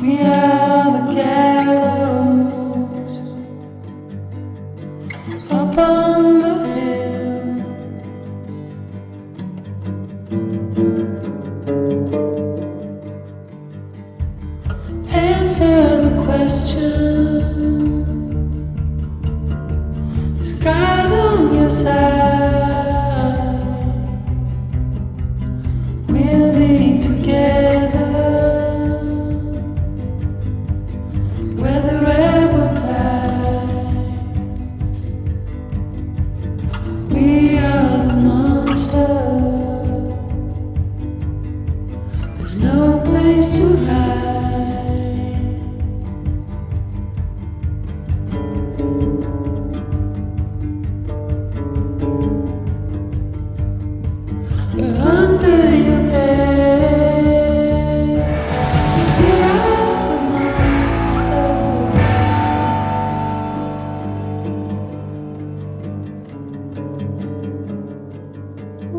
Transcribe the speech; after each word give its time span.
We 0.00 0.18
are 0.22 0.92
the 0.92 1.12
gallows 1.12 3.18
up 5.50 5.76
on 5.76 6.40
the 6.40 6.54
hill. 6.68 7.60
Answer 15.10 16.08
the 16.08 16.14
question 16.24 16.80
Is 20.40 20.54
God 20.54 21.12
on 21.12 21.54
your 21.56 21.68
side? 21.68 22.59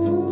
Ooh. 0.04 0.31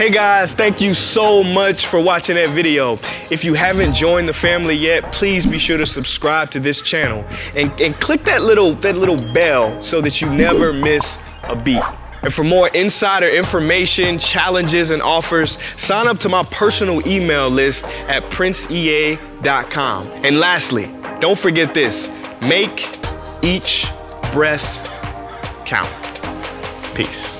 Hey 0.00 0.08
guys, 0.08 0.54
thank 0.54 0.80
you 0.80 0.94
so 0.94 1.44
much 1.44 1.84
for 1.84 2.00
watching 2.00 2.36
that 2.36 2.48
video. 2.48 2.94
If 3.28 3.44
you 3.44 3.52
haven't 3.52 3.92
joined 3.92 4.30
the 4.30 4.32
family 4.32 4.74
yet, 4.74 5.12
please 5.12 5.44
be 5.44 5.58
sure 5.58 5.76
to 5.76 5.84
subscribe 5.84 6.50
to 6.52 6.58
this 6.58 6.80
channel 6.80 7.22
and, 7.54 7.70
and 7.78 7.94
click 7.96 8.24
that 8.24 8.42
little 8.42 8.72
that 8.76 8.96
little 8.96 9.18
bell 9.34 9.82
so 9.82 10.00
that 10.00 10.22
you 10.22 10.30
never 10.30 10.72
miss 10.72 11.18
a 11.42 11.54
beat. 11.54 11.82
And 12.22 12.32
for 12.32 12.44
more 12.44 12.68
insider 12.68 13.28
information, 13.28 14.18
challenges, 14.18 14.88
and 14.88 15.02
offers, 15.02 15.58
sign 15.78 16.08
up 16.08 16.16
to 16.20 16.30
my 16.30 16.44
personal 16.44 17.06
email 17.06 17.50
list 17.50 17.84
at 18.08 18.22
princeea.com. 18.30 20.06
And 20.24 20.40
lastly, 20.40 20.88
don't 21.20 21.38
forget 21.38 21.74
this 21.74 22.08
make 22.40 22.88
each 23.42 23.86
breath 24.32 24.88
count. 25.66 25.90
Peace. 26.94 27.39